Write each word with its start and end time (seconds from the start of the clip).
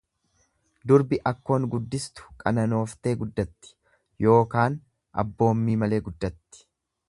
Durbi 0.91 1.19
akkoon 1.31 1.67
guddistu 1.73 2.25
qananooftee 2.45 3.15
guddatti, 3.21 3.75
ykn 4.33 4.81
abboommii 5.25 5.81
malee 5.85 6.05
guddatti. 6.09 6.69